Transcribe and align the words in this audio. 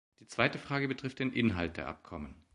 Die 0.19 0.25
zweite 0.25 0.57
Frage 0.57 0.87
betrifft 0.87 1.19
den 1.19 1.31
Inhalt 1.31 1.77
der 1.77 1.85
Abkommen. 1.87 2.43